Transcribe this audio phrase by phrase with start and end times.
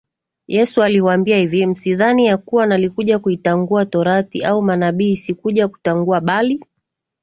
[0.47, 6.65] Yesu aliwaambia hivi Msidhani ya kuwa nalikuja kuitangua torati au manabii sikuja kutangua bali